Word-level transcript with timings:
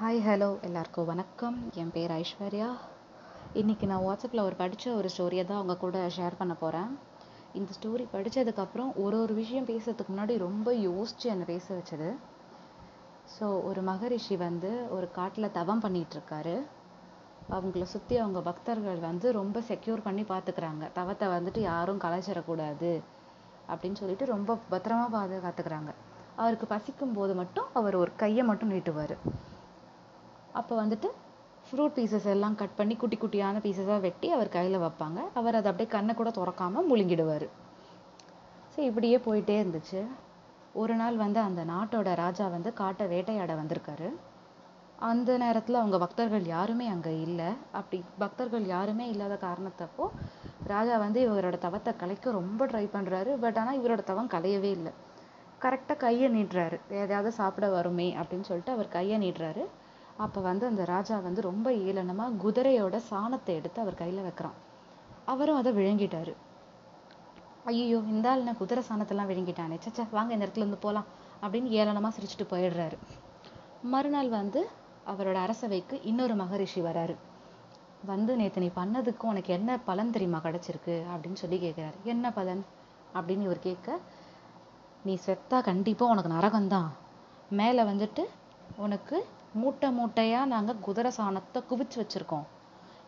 Hi 0.00 0.20
hello 0.26 0.48
எல்லாருக்கும் 0.66 1.08
வணக்கம். 1.10 1.56
என் 1.80 1.90
பேர் 1.94 2.12
ஐஸ்வர்யா. 2.12 2.68
இன்றைக்கி 3.60 3.86
நான் 3.90 4.04
வாட்ஸ்அப்பில் 4.04 4.42
ஒரு 4.44 4.56
படித்த 4.60 4.94
ஒரு 4.98 5.08
ஸ்டோரியை 5.14 5.44
தான் 5.46 5.58
அவங்க 5.58 5.74
கூட 5.82 5.96
ஷேர் 6.16 6.38
பண்ண 6.38 6.54
போகிறேன் 6.60 6.90
இந்த 7.58 7.70
ஸ்டோரி 7.78 8.04
படித்ததுக்கப்புறம் 8.14 8.90
ஒரு 9.04 9.16
ஒரு 9.24 9.34
விஷயம் 9.40 9.66
பேசுறதுக்கு 9.70 10.12
முன்னாடி 10.12 10.36
ரொம்ப 10.44 10.74
யோசித்து 10.74 11.26
என்னை 11.32 11.46
பேச 11.50 11.66
வச்சது. 11.74 12.08
ஸோ 13.34 13.48
ஒரு 13.70 13.82
மகரிஷி 13.90 14.38
வந்து 14.44 14.70
ஒரு 14.98 15.08
காட்டில் 15.18 15.52
தவம் 15.58 15.84
பண்ணிகிட்ருக்காரு 15.84 16.56
அவங்கள 17.56 17.88
சுற்றி 17.94 18.16
அவங்க 18.22 18.42
பக்தர்கள் 18.50 19.00
வந்து 19.08 19.28
ரொம்ப 19.40 19.62
செக்யூர் 19.70 20.06
பண்ணி 20.08 20.24
பார்த்துக்கிறாங்க 20.32 20.92
தவத்தை 20.98 21.28
வந்துட்டு 21.36 21.62
யாரும் 21.72 22.02
கலைச்சிடக்கூடாது 22.06 22.94
அப்படின்னு 23.72 24.00
சொல்லிட்டு 24.02 24.32
ரொம்ப 24.34 24.58
பத்திரமா 24.72 25.06
பாதுகாத்துக்கிறாங்க. 25.18 25.92
அவருக்கு 26.36 26.66
பசிக்கும் 26.74 27.16
போது 27.20 27.34
மட்டும் 27.34 27.70
அவர் 27.72 28.02
ஒரு 28.02 28.12
கையை 28.24 28.42
மட்டும் 28.50 28.74
நீட்டுவார். 28.74 29.16
அப்போ 30.58 30.74
வந்துட்டு 30.82 31.08
ஃப்ரூட் 31.66 31.96
பீசஸ் 31.96 32.28
எல்லாம் 32.34 32.56
கட் 32.60 32.78
பண்ணி 32.78 32.94
குட்டி 33.00 33.16
குட்டியான 33.16 33.60
பீசஸாக 33.64 34.00
வெட்டி 34.06 34.28
அவர் 34.36 34.54
கையில் 34.56 34.82
வைப்பாங்க. 34.84 35.18
அவர் 35.34 35.58
அதை 35.58 35.68
அப்படியே 35.70 35.90
கண்ணை 35.94 36.14
கூட 36.14 36.30
திறக்காமல் 36.38 36.88
முழுங்கிடுவார். 36.90 37.46
ஸோ 38.72 38.78
இப்படியே 38.88 39.18
போயிட்டே 39.26 39.56
இருந்துச்சு. 39.62 40.00
ஒரு 40.72 40.94
நாள் 40.94 41.16
வந்து 41.16 41.40
அந்த 41.40 41.64
நாட்டோட 41.64 42.08
ராஜா 42.14 42.48
வந்து 42.48 42.72
காட்டை 42.80 43.06
வேட்டையாட 43.12 43.54
வந்திருக்காரு. 43.60 44.08
அந்த 45.10 45.36
நேரத்தில் 45.42 45.80
அவங்க 45.80 45.98
பக்தர்கள் 45.98 46.46
யாருமே 46.46 46.86
அங்கே 46.94 47.12
இல்லை. 47.20 47.50
அப்படி 47.78 47.98
பக்தர்கள் 48.18 48.66
யாருமே 48.66 49.04
இல்லாத 49.08 49.36
காரணத்தப்போ 49.46 50.06
ராஜா 50.72 50.96
வந்து 50.98 51.20
இவரோட 51.28 51.58
தவத்தை 51.58 51.92
கலைக்க 52.02 52.30
ரொம்ப 52.30 52.66
ட்ரை 52.66 52.84
பண்ணுறாரு 52.96 53.30
பட் 53.44 53.58
ஆனால் 53.58 53.78
இவரோட 53.80 54.02
தவம் 54.10 54.32
கலையவே 54.34 54.70
இல்லை. 54.78 54.92
கரெக்டாக 55.62 55.96
கையை 55.96 56.28
நீட்டுறாரு. 56.34 56.76
எதையாவது 56.88 57.32
சாப்பிட 57.32 57.68
வருமே 57.68 58.08
அப்படின்னு 58.20 58.48
சொல்லிட்டு 58.50 58.72
அவர் 58.72 58.94
கையை 58.96 59.18
நீட்டுறாரு. 59.24 59.64
அப்போ 60.24 60.40
வந்து 60.40 60.64
அந்த 60.66 60.82
ராஜா 60.84 61.16
வந்து 61.26 61.40
ரொம்ப 61.50 61.68
ஏளனமாக 61.88 62.36
குதிரையோட 62.42 62.96
சாணத்தை 63.10 63.52
எடுத்து 63.58 63.78
அவர் 63.82 64.00
கையில் 64.00 64.24
வைக்கிறான். 64.26 64.56
அவரும் 65.32 65.58
அதை 65.60 65.70
விழுங்கிட்டாரு. 65.78 66.32
ஐயோ 67.70 67.98
இந்த 68.14 68.26
ஆள் 68.30 68.42
நான் 68.42 68.60
குதிரை 68.60 68.82
சாணத்தெல்லாம் 68.88 69.30
விழுங்கிட்டானே? 69.30 69.76
சச்சா 69.84 70.04
வாங்க 70.10 70.32
இந்த 70.34 70.44
இடத்துல 70.46 70.64
இருந்து 70.64 70.84
போகலாம் 70.84 71.08
அப்படின்னு 71.42 71.70
ஏளனமாக 71.80 72.12
சிரிச்சுட்டு 72.16 72.46
போயிடுறாரு. 72.52 72.96
மறுநாள் 73.92 74.30
வந்து 74.38 74.60
அவரோட 75.12 75.38
அரசவைக்கு 75.46 75.96
இன்னொரு 76.02 76.34
மகரிஷி 76.34 76.80
வராரு. 76.80 77.14
வந்து 78.06 78.32
நேற்று 78.36 78.62
நீ 78.64 78.70
பண்ணதுக்கு 78.76 79.24
உனக்கு 79.32 79.50
என்ன 79.58 79.70
பலன் 79.88 80.14
தெரியுமா 80.14 80.38
கிடச்சிருக்கு? 80.38 80.94
அப்படின்னு 81.12 81.40
சொல்லி 81.42 81.58
கேட்குறாரு 81.64 81.98
என்ன 82.12 82.32
பலன்? 82.38 82.62
அப்படின்னு 83.14 83.46
இவர் 83.48 83.66
கேட்க 83.68 83.98
நீ 85.04 85.14
செத்தா 85.26 85.58
கண்டிப்பாக 85.68 86.12
உனக்கு 86.14 86.32
நரகம்தான். 86.36 86.90
மேலே 87.60 87.82
வந்துட்டு 87.82 88.24
உனக்கு 88.76 89.16
மூட்டை 89.58 89.88
மூட்டையாக 89.98 90.50
நாங்கள் 90.54 90.82
குதிரை 90.86 91.10
சாணத்தை 91.16 91.60
குவிச்சு 91.70 91.96
வச்சுருக்கோம். 92.00 92.44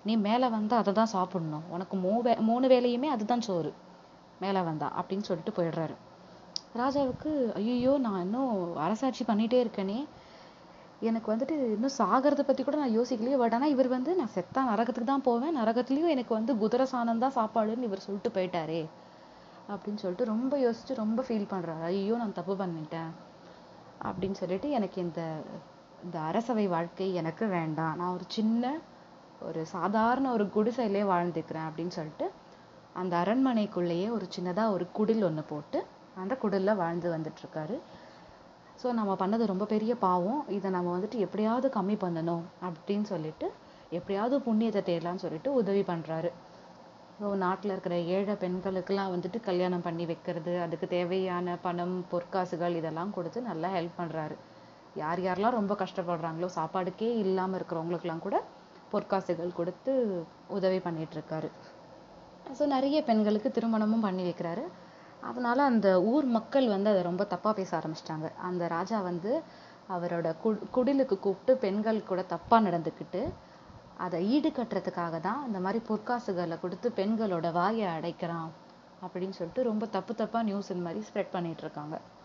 நீ 0.07 0.15
மேலே 0.27 0.47
வந்தால் 0.55 0.81
அதை 0.83 0.93
தான் 1.01 1.13
சாப்பிடணும். 1.17 1.67
உனக்கு 1.75 1.97
மூ 2.05 2.15
வே 2.27 2.33
மூணு 2.49 2.67
வேலையுமே 2.73 3.09
அதுதான் 3.15 3.45
சோறு. 3.49 3.71
மேலே 4.43 4.61
வந்தா 4.69 4.89
அப்படின்னு 5.01 5.27
சொல்லிட்டு 5.29 5.55
போயிடுறாரு. 5.59 5.97
ராஜாவுக்கு 6.81 7.31
ஐயோ 7.61 7.93
நான் 8.07 8.23
இன்னும் 8.25 8.53
அரசாட்சி 8.87 9.25
பண்ணிகிட்டே 9.31 9.59
இருக்கேனே. 9.65 9.99
எனக்கு 11.09 11.29
வந்துட்டு 11.33 11.55
இன்னும் 11.77 11.97
சாகிறத 12.01 12.43
பற்றி 12.49 12.63
கூட 12.63 12.77
நான் 12.83 12.97
யோசிக்கலையே. 12.99 13.39
பட் 13.43 13.55
ஆனால் 13.57 13.73
இவர் 13.75 13.89
வந்து 13.97 14.11
நான் 14.21 14.35
செத்தா 14.37 14.61
நரகத்துக்கு 14.73 15.11
தான் 15.13 15.27
போவேன். 15.29 15.57
நரகத்துலேயும் 15.61 16.13
எனக்கு 16.15 16.33
வந்து 16.39 16.55
குதிரை 16.63 16.87
சாணம் 16.93 17.23
தான் 17.25 17.37
சாப்பாடுன்னு 17.39 17.89
இவர் 17.89 18.07
சொல்லிட்டு 18.07 18.31
போயிட்டாரே. 18.37 18.83
அப்படின்னு 19.73 20.03
சொல்லிட்டு 20.03 20.31
ரொம்ப 20.35 20.55
யோசிச்சு 20.67 21.03
ரொம்ப 21.03 21.23
ஃபீல் 21.29 21.51
பண்ணுறாரு 21.53 21.85
ஐயோ 21.91 22.17
நான் 22.23 22.39
தப்பு 22.39 22.55
பண்ணிட்டேன். 22.63 23.11
அப்படின்னு 24.09 24.39
சொல்லிட்டு 24.43 24.71
எனக்கு 24.79 24.99
இந்த 25.07 25.23
இந்த 26.05 26.19
அரசவை 26.29 26.67
வாழ்க்கை 26.67 27.07
எனக்கு 27.21 27.45
வேண்டாம். 27.57 27.97
நான் 27.99 28.15
ஒரு 28.17 28.25
சின்ன 28.37 28.73
ஒரு 29.49 29.61
சாதாரண 29.75 30.27
ஒரு 30.37 30.45
குடிசையிலே 30.55 31.03
வாழ்ந்துக்கிறேன் 31.11 31.67
அப்படின்னு 31.69 31.95
சொல்லிட்டு 31.99 32.27
அந்த 33.01 33.13
அரண்மனைக்குள்ளேயே 33.23 34.09
ஒரு 34.17 34.27
சின்னதாக 34.37 34.75
ஒரு 34.77 34.85
குடில் 34.99 35.27
ஒன்று 35.29 35.43
போட்டு 35.43 35.79
அந்த 36.23 36.35
குடிலில் 36.43 36.81
வாழ்ந்து 36.83 37.09
வந்துட்டுருக்காரு. 37.17 37.77
ஸோ 38.83 38.89
நம்ம 38.99 39.13
பண்ணது 39.23 39.45
ரொம்ப 39.53 39.65
பெரிய 39.75 39.93
பாவம். 40.07 40.41
இதை 40.57 40.69
நம்ம 40.71 40.91
வந்துட்டு 40.97 41.19
எப்படியாவது 41.27 41.69
கம்மி 41.77 41.97
பண்ணணும் 42.05 42.45
அப்படின்னு 42.69 43.07
சொல்லிட்டு 43.13 43.49
எப்படியாவது 43.99 44.37
புண்ணியத்தை 44.47 44.83
தேடலாம்னு 44.89 45.25
சொல்லிட்டு 45.25 45.51
உதவி 45.61 45.83
பண்ணுறாரு 45.91 46.31
ஸோ 47.21 47.29
நாட்டில் 47.45 47.73
இருக்கிற 47.75 47.97
ஏழை 48.15 48.35
பெண்களுக்கெல்லாம் 48.43 49.13
வந்துட்டு 49.15 49.39
கல்யாணம் 49.49 49.85
பண்ணி 49.87 50.05
வைக்கிறது 50.11 50.53
அதுக்கு 50.63 50.87
தேவையான 50.95 51.57
பணம் 51.67 51.97
பொற்காசுகள் 52.13 52.79
இதெல்லாம் 52.81 53.13
கொடுத்து 53.17 53.41
நல்லா 53.51 53.69
ஹெல்ப் 53.77 53.99
பண்ணுறாரு 53.99 54.37
யார் 55.01 55.21
யாரெல்லாம் 55.27 55.59
ரொம்ப 55.59 55.75
கஷ்டப்படுறாங்களோ 55.83 56.49
சாப்பாடுக்கே 56.57 57.09
இல்லாமல் 57.25 57.59
இருக்கிறவங்களுக்கெல்லாம் 57.59 58.25
கூட 58.27 58.39
பொற்காசுகள் 58.93 59.59
கொடுத்து 59.59 59.93
உதவி 60.57 60.79
பண்ணிகிட்ருக்காரு 60.87 61.49
இருக்காரு 61.51 62.57
ஸோ 62.59 62.65
நிறைய 62.75 62.99
பெண்களுக்கு 63.09 63.49
திருமணமும் 63.57 64.05
பண்ணி 64.07 64.23
வைக்கிறாரு. 64.29 64.65
அதனால் 65.29 65.69
அந்த 65.71 65.89
ஊர் 66.13 66.27
மக்கள் 66.37 66.67
வந்து 66.75 66.91
அதை 66.93 67.03
ரொம்ப 67.09 67.25
தப்பாக 67.33 67.55
பேச 67.59 67.71
ஆரம்பிச்சிட்டாங்க. 67.79 68.29
அந்த 68.49 68.63
ராஜா 68.77 68.99
வந்து 69.11 69.33
அவரோட 69.95 70.29
கு 70.43 70.51
குடிலுக்கு 70.75 71.17
கூப்பிட்டு 71.19 71.53
பெண்கள் 71.65 72.01
கூட 72.11 72.21
தப்பாக 72.35 72.67
நடந்துக்கிட்டு 72.67 73.23
அதை 74.05 74.19
ஈடு 74.35 74.51
கட்டுறதுக்காக 74.59 75.17
தான் 75.29 75.41
இந்த 75.49 75.59
மாதிரி 75.65 75.81
பொற்காசுகளை 75.89 76.57
கொடுத்து 76.63 76.91
பெண்களோட 76.99 77.49
வாயை 77.59 77.87
அடைக்கிறான் 77.97 78.51
அப்படின்னு 79.05 79.37
சொல்லிட்டு 79.39 79.69
ரொம்ப 79.71 79.85
தப்பு 79.97 80.13
தப்பாக 80.21 80.47
நியூஸ் 80.49 80.73
இந்த 80.75 80.85
மாதிரி 80.89 81.07
ஸ்ப்ரெட் 81.09 81.35
பண்ணிகிட்ருக்காங்க 81.37 81.97
இருக்காங்க 82.01 82.22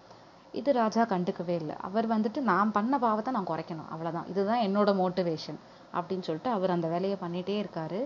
இது 0.53 0.69
ராஜா 0.73 1.03
கண்டுக்கவே 1.03 1.55
இல்லை. 1.61 1.75
அவர் 1.81 2.07
வந்துட்டு 2.13 2.39
நான் 2.51 2.71
பண்ண 2.71 2.93
பாவத்தை 2.99 3.31
நான் 3.33 3.49
குறைக்கணும். 3.49 3.89
அவ்வளோதான் 3.93 4.29
இதுதான் 4.31 4.63
என்னோட 4.67 4.89
மோட்டிவேஷன் 5.01 5.59
அப்படின்னு 5.93 6.27
சொல்லிட்டு 6.29 6.49
அவர் 6.49 6.75
அந்த 6.75 6.87
வேலையை 6.87 7.17
பண்ணிகிட்டே 7.21 7.55
இருக்காரு. 7.63 8.01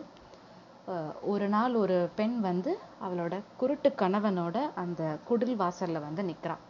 ஒரு 1.21 1.47
நாள் 1.49 1.73
ஒரு 1.75 1.97
பெண் 2.15 2.39
வந்து 2.39 2.71
அவளோட 3.05 3.33
குருட்டு 3.57 3.89
கணவனோட 4.01 4.57
அந்த 4.75 5.01
குடில் 5.29 5.55
வாசலில் 5.55 6.05
வந்து 6.05 6.23
நிற்கிறான் 6.23 6.63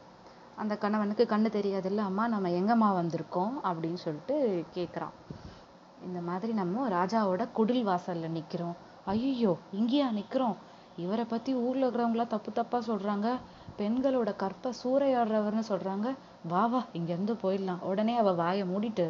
அந்த 0.57 0.73
கணவனுக்கு 0.77 1.23
கண்ணு 1.25 1.49
தெரியாதுல்ல 1.57 2.03
அம்மா 2.09 2.23
நம்ம 2.27 2.49
எங்கம்மா 2.59 2.89
வந்திருக்கோம்? 2.99 3.53
அப்படின்னு 3.69 3.99
சொல்லிட்டு 4.05 4.65
கேட்குறான் 4.75 5.15
இந்த 6.01 6.19
மாதிரி 6.21 6.53
நம்ம 6.53 6.87
ராஜாவோட 6.89 7.43
குடில் 7.57 7.83
வாசலில் 7.83 8.35
நிற்கிறோம் 8.37 8.75
ஐயோ 9.05 9.53
இங்கேயா 9.79 10.11
நிற்கிறோம் 10.11 10.57
இவரை 11.03 11.25
பத்தி 11.25 11.51
ஊர்ல 11.65 11.87
இருக்கிறவங்களாம் 11.87 12.33
தப்பு 12.35 12.51
தப்பா 12.51 12.79
சொல்றாங்க. 12.87 13.27
பெண்களோட 13.77 14.29
கற்பை 14.43 14.69
சூறையாடுறவர்னு 14.81 15.63
சொல்றாங்க. 15.69 16.07
வா 16.43 16.63
வா 16.65 16.81
இங்க 16.93 17.09
இருந்து 17.13 17.33
போயிடலாம். 17.43 17.81
உடனே 17.81 18.15
அவ 18.17 18.31
வாயை 18.31 18.63
மூடிட்டு 18.63 19.05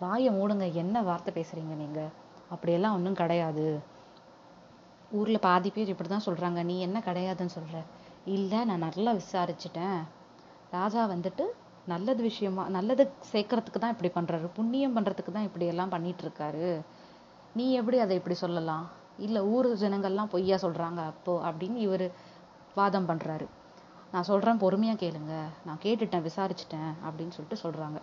வாயை 0.00 0.30
மூடுங்க 0.30 0.72
என்ன 0.72 1.02
வார்த்தை 1.02 1.30
பேசுறீங்க 1.38 1.74
நீங்க? 1.82 2.00
அப்படியெல்லாம் 2.50 2.94
ஒன்றும் 2.94 3.20
கிடையாது. 3.20 3.66
ஊர்ல 5.10 5.38
பாதி 5.38 5.70
பேர் 5.70 5.92
இப்படிதான் 5.94 6.26
சொல்றாங்க. 6.28 6.62
நீ 6.62 6.76
என்ன 6.80 6.98
கிடையாதுன்னு 7.06 7.56
சொல்ற? 7.58 7.76
இல்ல 8.24 8.64
நான் 8.64 8.84
நல்லா 8.86 9.12
விசாரிச்சிட்டேன். 9.12 9.98
ராஜா 10.70 11.02
வந்துட்டு 11.08 11.44
நல்லது 11.86 12.22
விஷயமா 12.22 12.62
நல்லது 12.68 13.04
சேர்க்கறதுக்கு 13.32 13.80
தான் 13.80 13.94
இப்படி 13.94 14.10
பண்றாரு. 14.16 14.46
புண்ணியம் 14.54 14.96
பண்றதுக்கு 14.96 15.32
தான் 15.32 15.48
இப்படி 15.48 15.66
எல்லாம் 15.66 15.88
பண்ணிட்டு 15.88 16.22
இருக்காரு. 16.26 16.68
நீ 17.54 17.66
எப்படி 17.72 17.98
அதை 17.98 18.14
இப்படி 18.16 18.36
சொல்லலாம்? 18.44 18.86
இல்லை 19.18 19.40
ஊர் 19.54 19.68
ஜனங்கள்லாம் 19.82 20.32
பொய்யா 20.34 20.56
சொல்கிறாங்க 20.64 21.00
அப்போ 21.12 21.34
அப்படின்னு 21.48 21.78
இவர் 21.86 22.06
வாதம் 22.74 23.08
பண்ணுறாரு 23.10 23.46
நான் 24.12 24.28
சொல்கிறேன் 24.30 24.60
பொறுமையாக 24.64 25.00
கேளுங்க. 25.02 25.34
நான் 25.66 25.80
கேட்டுட்டேன் 25.84 26.26
விசாரிச்சிட்டேன் 26.26 26.90
அப்படின்னு 27.06 27.34
சொல்லிட்டு 27.36 27.62
சொல்கிறாங்க 27.64 27.98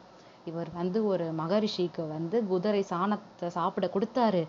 இவர் 0.50 0.70
வந்து 0.80 1.00
ஒரு 1.06 1.26
மகரிஷிக்கு 1.42 2.04
வந்து 2.08 2.38
குதிரை 2.48 2.82
சாணத்தை 2.90 3.50
சாப்பிட 3.58 3.86
கொடுத்தாரு. 3.94 4.42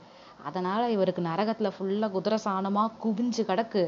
அதனால் 0.44 0.92
இவருக்கு 0.94 1.22
நரகத்தில் 1.30 1.74
ஃபுல்லாக 1.76 2.14
குதிரை 2.16 2.38
சாணமாக 2.46 2.94
குவிஞ்சு 3.04 3.42
கிடக்கு. 3.50 3.84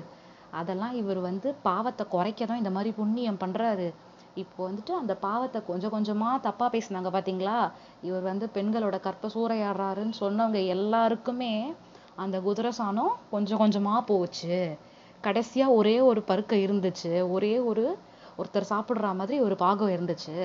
அதெல்லாம் 0.51 0.95
இவர் 1.01 1.21
வந்து 1.21 1.49
பாவத்தை 1.69 2.05
குறைக்க 2.15 2.47
தான் 2.47 2.63
இந்த 2.63 2.73
மாதிரி 2.77 2.91
புண்ணியம் 3.01 3.43
பண்ணுறாரு 3.43 3.89
இப்போ 4.43 4.61
வந்துட்டு 4.69 4.93
அந்த 5.01 5.13
பாவத்தை 5.27 5.61
கொஞ்சம் 5.69 5.93
கொஞ்சமாக 5.95 6.43
தப்பாக 6.47 6.69
பேசினாங்க 6.75 7.11
பார்த்தீங்களா 7.13 7.59
இவர் 8.01 8.25
வந்து 8.31 8.47
பெண்களோட 8.57 8.97
கற்ப 9.07 9.31
சூறையாடுறாருன்னு 9.35 10.17
சொன்னவங்க 10.23 10.61
எல்லாருக்குமே 10.75 11.53
அந்த 12.17 12.41
குதிரை 12.41 12.73
சாணம் 12.79 13.15
கொஞ்சம் 13.31 13.59
கொஞ்சமாக 13.59 14.03
போச்சு. 14.03 14.59
கடைசியாக 15.21 15.73
ஒரே 15.73 16.01
ஒரு 16.01 16.21
பருக்கை 16.23 16.59
இருந்துச்சு. 16.67 17.31
ஒரே 17.31 17.59
ஒரு 17.59 17.85
ஒருத்தர் 18.39 18.71
சாப்பிட்ற 18.73 19.15
மாதிரி 19.15 19.41
ஒரு 19.41 19.57
பாகம் 19.57 19.95
இருந்துச்சு. 19.97 20.37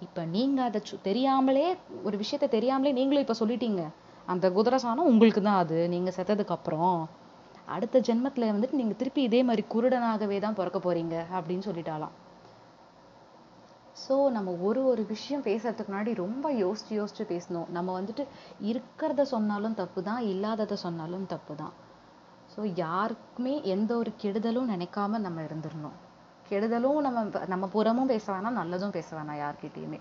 இப்போ 0.00 0.24
நீங்கள் 0.24 0.64
அதை 0.64 0.80
தெரியாமலே 1.02 1.66
ஒரு 2.04 2.16
விஷயத்த 2.22 2.48
தெரியாமலே 2.48 2.92
நீங்களும் 2.92 3.24
இப்போ 3.26 3.36
சொல்லிட்டீங்க. 3.42 3.82
அந்த 4.26 4.46
குதிரை 4.52 4.78
சாணம் 4.84 5.10
உங்களுக்கு 5.12 5.42
தான் 5.42 5.60
அது. 5.64 5.88
நீங்கள் 5.88 6.16
செத்ததுக்கு 6.16 6.56
அப்புறம். 6.58 7.08
அடுத்த 7.66 8.00
ஜென்மத்தில் 8.00 8.52
வந்துட்டு 8.54 8.78
நீங்கள் 8.80 8.96
திருப்பி 8.96 9.22
இதே 9.22 9.42
மாதிரி 9.42 9.64
குருடனாகவே 9.74 10.38
தான் 10.38 10.54
பிறக்க 10.54 10.78
போறீங்க 10.78 11.16
அப்படின்னு 11.36 11.66
சொல்லிட்டாலாம் 11.68 12.14
ஸோ 13.96 14.14
நம்ம 14.36 14.52
ஒரு 14.66 14.80
ஒரு 14.90 15.02
விஷயம் 15.12 15.44
பேசுறதுக்கு 15.46 15.90
முன்னாடி 15.92 16.12
ரொம்ப 16.22 16.46
யோசிச்சு 16.62 16.92
யோசிச்சு 17.00 17.24
பேசணும். 17.32 17.68
நம்ம 17.76 17.88
வந்துட்டு 17.98 18.24
இருக்கிறத 18.70 19.22
சொன்னாலும் 19.34 19.76
தப்பு 19.80 20.00
தான் 20.08 20.22
இல்லாததை 20.32 20.76
சொன்னாலும் 20.84 21.26
தப்பு 21.32 21.54
தான் 21.62 21.74
ஸோ 22.54 22.62
யாருக்குமே 22.82 23.54
எந்த 23.74 23.90
ஒரு 24.00 24.10
கெடுதலும் 24.22 24.72
நினைக்காம 24.74 25.20
நம்ம 25.26 25.44
இருந்துடணும் 25.48 25.96
கெடுதலும் 26.50 26.98
நம்ம 27.06 27.44
நம்ம 27.52 27.66
புறமும் 27.76 28.10
பேச 28.14 28.26
வேணாம் 28.32 28.58
நல்லதும் 28.60 28.96
பேச 28.96 29.08
வேணாம் 29.16 29.40
யார்கிட்டயுமே. 29.44 30.00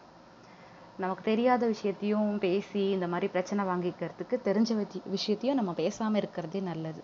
நமக்கு 1.03 1.23
தெரியாத 1.29 1.63
விஷயத்தையும் 1.73 2.31
பேசி 2.43 2.81
இந்த 2.95 3.07
மாதிரி 3.13 3.27
பிரச்சனை 3.35 3.61
வாங்கிக்கிறதுக்கு 3.69 4.35
தெரிஞ்ச 4.47 4.71
விஷயத்தையும் 5.15 5.59
நம்ம 5.59 5.71
பேசாம 5.79 6.17
இருக்கிறதே 6.21 6.61
நல்லது. 6.71 7.01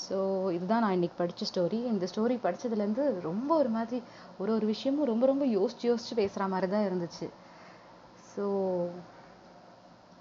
ஸோ 0.00 0.18
இதுதான் 0.56 0.82
நான் 0.84 0.96
இன்னைக்கு 0.96 1.16
படித்த 1.20 1.46
ஸ்டோரி 1.50 1.78
இந்த 1.92 2.04
ஸ்டோரி 2.12 2.36
படிச்சதுலேருந்து 2.44 3.04
ரொம்ப 3.28 3.50
ஒரு 3.62 3.70
மாதிரி 3.76 3.98
ஒரு 4.40 4.50
ஒரு 4.56 4.66
விஷயமும் 4.72 5.10
ரொம்ப 5.12 5.24
ரொம்ப 5.30 5.44
யோசிச்சு 5.56 5.84
யோசிச்சு 5.90 6.14
பேசுகிற 6.20 6.46
மாதிரி 6.52 6.68
தான் 6.74 6.86
இருந்துச்சு. 6.88 7.26
ஸோ 8.32 8.44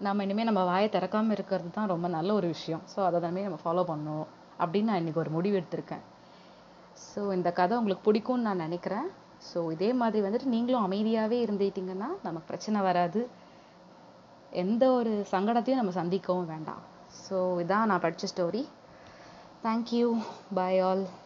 நம்ம 0.06 0.24
இனிமேல் 0.26 0.50
நம்ம 0.50 0.64
வாயை 0.72 0.88
திறக்காமல் 0.94 1.36
இருக்கிறது 1.38 1.70
தான் 1.78 1.92
ரொம்ப 1.94 2.08
நல்ல 2.18 2.30
ஒரு 2.40 2.48
விஷயம். 2.56 2.84
ஸோ 2.94 3.00
அதை 3.08 3.20
தானே 3.26 3.44
நம்ம 3.48 3.60
ஃபாலோ 3.64 3.84
பண்ணணும் 3.92 4.28
அப்படின்னு 4.64 4.90
நான் 4.92 5.02
இன்னைக்கு 5.02 5.24
ஒரு 5.24 5.32
முடிவு 5.38 5.58
எடுத்திருக்கேன். 5.60 6.04
ஸோ 7.10 7.22
இந்த 7.38 7.50
கதை 7.60 7.78
உங்களுக்கு 7.82 8.06
பிடிக்கும்னு 8.08 8.48
நான் 8.50 8.64
நினைக்கிறேன். 8.66 9.08
ஸோ 9.50 9.60
இதே 9.76 9.90
மாதிரி 10.02 10.26
வந்துட்டு 10.28 10.54
நீங்களும் 10.56 10.86
அமைதியாகவே 10.88 11.38
இருந்துட்டீங்கன்னா 11.46 12.10
நமக்கு 12.28 12.50
பிரச்சனை 12.52 12.82
வராது. 12.90 13.22
எந்த 14.64 14.84
ஒரு 15.00 15.12
சங்கடத்தையும் 15.34 15.82
நம்ம 15.82 15.94
சந்திக்கவும் 16.02 16.52
வேண்டாம். 16.54 16.82
ஸோ 17.26 17.38
இதான் 17.64 17.90
நான் 17.92 18.04
படித்த 18.06 18.28
story 18.34 18.64
Thank 19.64 19.92
you. 19.94 20.24
Bye 20.52 20.80
all. 20.80 21.21